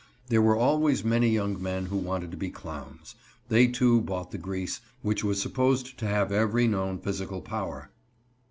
There 0.29 0.41
were 0.41 0.55
always 0.57 1.03
many 1.03 1.29
young 1.29 1.61
men 1.61 1.85
who 1.85 1.95
wanted 1.95 2.31
to 2.31 2.35
be 2.37 2.49
clowns. 2.49 3.13
They, 3.49 3.67
too, 3.67 4.01
bought 4.01 4.31
the 4.31 4.39
grease, 4.39 4.81
which 5.03 5.23
was 5.23 5.39
supposed 5.39 5.95
to 5.99 6.07
have 6.07 6.31
every 6.31 6.65
known 6.65 6.97
physical 6.97 7.39
power. 7.39 7.91